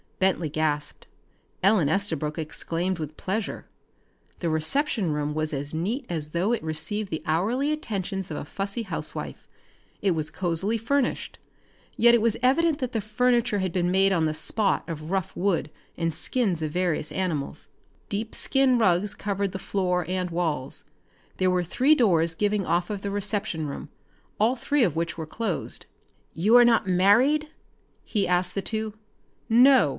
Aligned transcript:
Bentley 0.17 0.49
gasped. 0.49 1.07
Ellen 1.63 1.89
Estabrook 1.89 2.37
exclaimed 2.37 2.99
with 2.99 3.17
pleasure. 3.17 3.65
The 4.39 4.49
reception 4.51 5.11
room 5.11 5.33
was 5.33 5.51
as 5.51 5.73
neat 5.73 6.05
as 6.09 6.29
though 6.29 6.53
it 6.53 6.63
received 6.63 7.09
the 7.09 7.23
hourly 7.25 7.71
attentions 7.71 8.29
of 8.29 8.37
a 8.37 8.45
fussy 8.45 8.83
housewife. 8.83 9.47
It 9.99 10.11
was 10.11 10.29
cozily 10.31 10.77
furnished, 10.77 11.39
yet 11.97 12.13
it 12.13 12.21
was 12.21 12.37
evident 12.43 12.79
that 12.79 12.91
the 12.91 13.01
furniture 13.01 13.59
had 13.59 13.71
been 13.71 13.89
made 13.89 14.11
on 14.11 14.25
the 14.25 14.33
spot 14.35 14.87
of 14.87 15.09
rough 15.09 15.35
wood 15.35 15.71
and 15.97 16.13
skins 16.13 16.61
of 16.61 16.71
various 16.71 17.11
animals. 17.11 17.67
Deep 18.09 18.35
skin 18.35 18.77
rugs 18.77 19.15
covered 19.15 19.53
the 19.53 19.59
floor 19.59 20.05
and 20.07 20.29
walls. 20.29 20.83
There 21.37 21.49
were 21.51 21.63
three 21.63 21.93
doors 21.95 22.35
giving 22.35 22.63
off 22.65 22.91
of 22.91 23.01
the 23.01 23.11
reception 23.11 23.67
room, 23.67 23.89
all 24.39 24.55
three 24.55 24.83
of 24.83 24.95
which 24.95 25.17
were 25.17 25.27
closed. 25.27 25.87
"You 26.33 26.57
are 26.57 26.65
not 26.65 26.87
married?" 26.87 27.49
he 28.03 28.27
asked 28.27 28.53
the 28.53 28.61
two. 28.61 28.93
"No!" 29.49 29.89